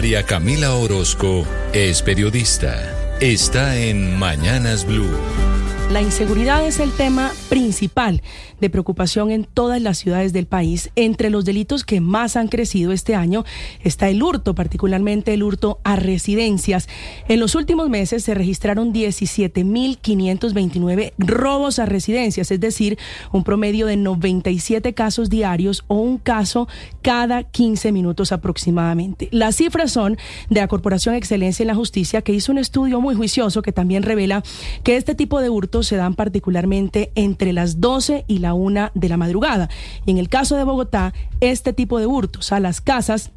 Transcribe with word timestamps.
María 0.00 0.24
Camila 0.24 0.72
Orozco 0.76 1.46
es 1.74 2.00
periodista. 2.00 2.90
Está 3.20 3.76
en 3.76 4.18
Mañanas 4.18 4.86
Blue. 4.86 5.10
La 5.90 6.00
inseguridad 6.00 6.64
es 6.64 6.78
el 6.78 6.92
tema 6.92 7.32
principal 7.48 8.22
de 8.60 8.70
preocupación 8.70 9.32
en 9.32 9.42
todas 9.42 9.82
las 9.82 9.98
ciudades 9.98 10.32
del 10.32 10.46
país. 10.46 10.90
Entre 10.94 11.30
los 11.30 11.44
delitos 11.44 11.82
que 11.82 12.00
más 12.00 12.36
han 12.36 12.46
crecido 12.46 12.92
este 12.92 13.16
año 13.16 13.44
está 13.82 14.08
el 14.08 14.22
hurto, 14.22 14.54
particularmente 14.54 15.34
el 15.34 15.42
hurto 15.42 15.80
a 15.82 15.96
residencias. 15.96 16.88
En 17.26 17.40
los 17.40 17.56
últimos 17.56 17.88
meses 17.88 18.22
se 18.22 18.34
registraron 18.34 18.94
17.529 18.94 21.12
robos 21.18 21.80
a 21.80 21.86
residencias, 21.86 22.52
es 22.52 22.60
decir, 22.60 22.96
un 23.32 23.42
promedio 23.42 23.86
de 23.86 23.96
97 23.96 24.94
casos 24.94 25.28
diarios 25.28 25.82
o 25.88 25.96
un 25.96 26.18
caso 26.18 26.68
cada 27.02 27.42
15 27.42 27.90
minutos 27.90 28.30
aproximadamente. 28.30 29.28
Las 29.32 29.56
cifras 29.56 29.90
son 29.90 30.18
de 30.50 30.60
la 30.60 30.68
Corporación 30.68 31.16
Excelencia 31.16 31.64
en 31.64 31.68
la 31.68 31.74
Justicia, 31.74 32.22
que 32.22 32.32
hizo 32.32 32.52
un 32.52 32.58
estudio 32.58 33.00
muy 33.00 33.16
juicioso 33.16 33.62
que 33.62 33.72
también 33.72 34.04
revela 34.04 34.44
que 34.84 34.96
este 34.96 35.16
tipo 35.16 35.40
de 35.40 35.48
se 35.82 35.96
dan 35.96 36.14
particularmente 36.14 37.12
entre 37.14 37.52
las 37.52 37.80
12 37.80 38.24
y 38.26 38.38
la 38.38 38.54
1 38.54 38.90
de 38.94 39.08
la 39.08 39.16
madrugada. 39.16 39.68
Y 40.06 40.10
en 40.10 40.18
el 40.18 40.28
caso 40.28 40.56
de 40.56 40.64
Bogotá, 40.64 41.12
este 41.40 41.72
tipo 41.72 41.98
de 41.98 42.06
hurtos 42.06 42.52
a 42.52 42.60
las 42.60 42.80
casas 42.80 43.32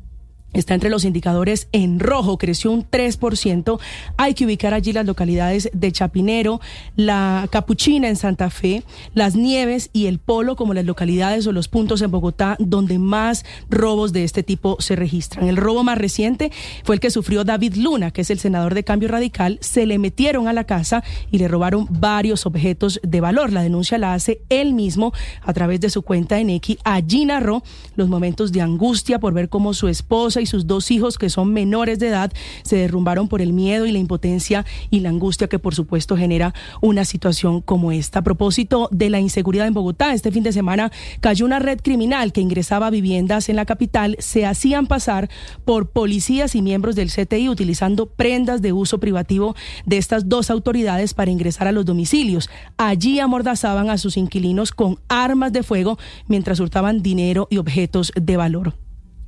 está 0.53 0.73
entre 0.73 0.89
los 0.89 1.05
indicadores 1.05 1.67
en 1.71 1.99
rojo, 1.99 2.37
creció 2.37 2.71
un 2.71 2.89
3%. 2.89 3.79
Hay 4.17 4.33
que 4.33 4.45
ubicar 4.45 4.73
allí 4.73 4.93
las 4.93 5.05
localidades 5.05 5.69
de 5.73 5.91
Chapinero, 5.91 6.61
la 6.95 7.47
Capuchina 7.51 8.07
en 8.07 8.15
Santa 8.15 8.49
Fe, 8.49 8.83
Las 9.13 9.35
Nieves 9.35 9.89
y 9.93 10.05
El 10.05 10.19
Polo 10.19 10.55
como 10.55 10.73
las 10.73 10.85
localidades 10.85 11.47
o 11.47 11.51
los 11.51 11.67
puntos 11.67 12.01
en 12.01 12.11
Bogotá 12.11 12.55
donde 12.59 12.99
más 12.99 13.45
robos 13.69 14.13
de 14.13 14.23
este 14.23 14.43
tipo 14.43 14.77
se 14.79 14.95
registran. 14.95 15.47
El 15.47 15.57
robo 15.57 15.83
más 15.83 15.97
reciente 15.97 16.51
fue 16.83 16.95
el 16.95 16.99
que 16.99 17.09
sufrió 17.09 17.43
David 17.43 17.75
Luna, 17.75 18.11
que 18.11 18.21
es 18.21 18.29
el 18.29 18.39
senador 18.39 18.73
de 18.73 18.83
Cambio 18.83 19.09
Radical. 19.09 19.57
Se 19.61 19.85
le 19.85 19.97
metieron 19.97 20.47
a 20.47 20.53
la 20.53 20.65
casa 20.65 21.03
y 21.31 21.37
le 21.37 21.47
robaron 21.47 21.87
varios 21.89 22.45
objetos 22.45 22.99
de 23.03 23.21
valor. 23.21 23.51
La 23.51 23.63
denuncia 23.63 23.97
la 23.97 24.13
hace 24.13 24.41
él 24.49 24.73
mismo 24.73 25.13
a 25.41 25.53
través 25.53 25.81
de 25.81 25.89
su 25.89 26.01
cuenta 26.01 26.39
en 26.39 26.49
X. 26.49 26.77
Allí 26.83 27.25
narró 27.25 27.63
los 27.95 28.09
momentos 28.09 28.51
de 28.51 28.61
angustia 28.61 29.19
por 29.19 29.33
ver 29.33 29.49
cómo 29.49 29.73
su 29.73 29.87
esposa 29.87 30.41
y 30.43 30.45
sus 30.45 30.67
dos 30.67 30.91
hijos, 30.91 31.17
que 31.17 31.29
son 31.29 31.51
menores 31.51 31.99
de 31.99 32.09
edad, 32.09 32.31
se 32.63 32.75
derrumbaron 32.75 33.27
por 33.27 33.41
el 33.41 33.53
miedo 33.53 33.85
y 33.85 33.91
la 33.91 33.97
impotencia 33.97 34.65
y 34.89 34.99
la 34.99 35.09
angustia 35.09 35.47
que 35.47 35.59
por 35.59 35.73
supuesto 35.73 36.15
genera 36.15 36.53
una 36.81 37.05
situación 37.05 37.61
como 37.61 37.91
esta. 37.91 38.19
A 38.19 38.23
propósito 38.23 38.89
de 38.91 39.09
la 39.09 39.19
inseguridad 39.19 39.67
en 39.67 39.73
Bogotá, 39.73 40.13
este 40.13 40.31
fin 40.31 40.43
de 40.43 40.53
semana 40.53 40.91
cayó 41.19 41.45
una 41.45 41.59
red 41.59 41.79
criminal 41.81 42.31
que 42.31 42.41
ingresaba 42.41 42.87
a 42.87 42.91
viviendas 42.91 43.49
en 43.49 43.55
la 43.55 43.65
capital, 43.65 44.15
se 44.19 44.45
hacían 44.45 44.87
pasar 44.87 45.29
por 45.65 45.89
policías 45.89 46.55
y 46.55 46.61
miembros 46.61 46.95
del 46.95 47.11
CTI 47.11 47.49
utilizando 47.49 48.05
prendas 48.07 48.61
de 48.61 48.73
uso 48.73 48.99
privativo 48.99 49.55
de 49.85 49.97
estas 49.97 50.29
dos 50.29 50.49
autoridades 50.49 51.13
para 51.13 51.31
ingresar 51.31 51.67
a 51.67 51.71
los 51.71 51.85
domicilios. 51.85 52.49
Allí 52.77 53.19
amordazaban 53.19 53.89
a 53.89 53.97
sus 53.97 54.17
inquilinos 54.17 54.71
con 54.71 54.99
armas 55.07 55.53
de 55.53 55.63
fuego 55.63 55.97
mientras 56.27 56.59
hurtaban 56.59 57.01
dinero 57.01 57.47
y 57.49 57.57
objetos 57.57 58.11
de 58.15 58.37
valor. 58.37 58.73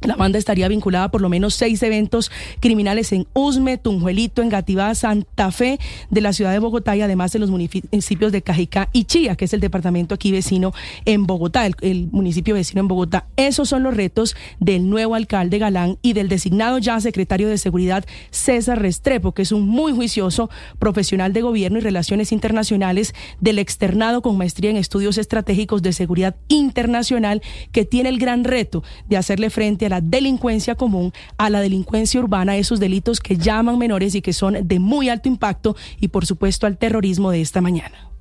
La 0.01 0.15
banda 0.15 0.37
estaría 0.37 0.67
vinculada 0.67 1.05
a 1.05 1.11
por 1.11 1.21
lo 1.21 1.29
menos 1.29 1.55
seis 1.55 1.81
eventos 1.81 2.31
criminales 2.59 3.11
en 3.11 3.27
Usme, 3.33 3.77
Tunjuelito, 3.77 4.43
Engativá, 4.43 4.93
Santa 4.93 5.51
Fe 5.51 5.79
de 6.11 6.21
la 6.21 6.31
ciudad 6.31 6.51
de 6.51 6.59
Bogotá 6.59 6.95
y 6.95 7.01
además 7.01 7.33
en 7.33 7.41
los 7.41 7.49
municipios 7.49 8.31
de 8.31 8.41
Cajicá 8.41 8.89
y 8.93 9.05
Chía, 9.05 9.35
que 9.35 9.45
es 9.45 9.53
el 9.53 9.61
departamento 9.61 10.13
aquí 10.13 10.31
vecino 10.31 10.73
en 11.05 11.25
Bogotá, 11.25 11.65
el, 11.65 12.07
municipio 12.11 12.53
vecino 12.53 12.81
en 12.81 12.87
Bogotá. 12.87 13.25
Esos 13.35 13.69
son 13.69 13.83
los 13.83 13.95
retos 13.95 14.35
del 14.59 14.89
nuevo 14.89 15.15
alcalde 15.15 15.57
Galán 15.57 15.97
y 16.03 16.13
del 16.13 16.29
designado 16.29 16.77
ya 16.77 16.99
secretario 16.99 17.49
de 17.49 17.57
Seguridad 17.57 18.05
César 18.29 18.81
Restrepo, 18.81 19.31
que 19.31 19.41
es 19.41 19.51
un 19.51 19.67
muy 19.67 19.91
juicioso 19.91 20.49
profesional 20.77 21.33
de 21.33 21.41
gobierno 21.41 21.79
y 21.79 21.81
relaciones 21.81 22.31
internacionales 22.31 23.15
del 23.39 23.57
externado 23.57 24.21
con 24.21 24.37
maestría 24.37 24.69
en 24.69 24.77
estudios 24.77 25.17
estratégicos 25.17 25.81
de 25.81 25.93
seguridad 25.93 26.35
internacional, 26.47 27.41
que 27.71 27.85
tiene 27.85 28.09
el 28.09 28.19
gran 28.19 28.43
reto 28.43 28.83
de 29.07 29.17
hacerle 29.17 29.49
frente 29.49 29.87
a 29.87 29.94
la 29.95 30.01
delincuencia 30.01 30.75
común, 30.75 31.13
a 31.37 31.49
la 31.49 31.61
delincuencia 31.61 32.19
urbana, 32.19 32.57
esos 32.57 32.81
delitos 32.81 33.21
que 33.21 33.37
llaman 33.37 33.77
menores 33.77 34.13
y 34.13 34.21
que 34.21 34.33
son 34.33 34.67
de 34.67 34.79
muy 34.79 35.07
alto 35.07 35.29
impacto 35.29 35.75
y 36.01 36.09
por 36.09 36.25
supuesto 36.25 36.67
al 36.67 36.77
terrorismo 36.77 37.31
de 37.31 37.39
esta 37.39 37.61
mañana. 37.61 38.14